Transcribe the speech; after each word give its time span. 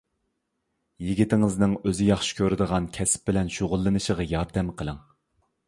يىگىتىڭىزنىڭ 1.07 1.75
ئۆزى 1.83 2.07
ياخشى 2.09 2.39
كۆرىدىغان 2.41 2.89
كەسىپ 2.97 3.29
بىلەن 3.31 3.55
شۇغۇللىنىشىغا 3.59 4.29
ياردەم 4.35 4.77
قىلىڭ. 4.81 5.01